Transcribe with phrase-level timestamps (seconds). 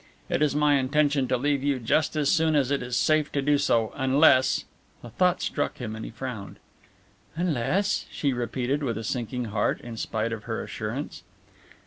[0.29, 3.39] It is my intention to leave you just as soon as it is safe to
[3.43, 4.65] do so unless"
[5.03, 6.57] A thought struck him, and he frowned.
[7.35, 11.21] "Unless?" she repeated with a sinking heart in spite of her assurance.